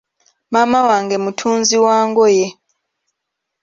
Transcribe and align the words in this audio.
Maama 0.51 0.79
wange 0.87 1.15
mutunzi 1.23 1.75
wa 1.85 1.97
ngoye. 2.07 2.47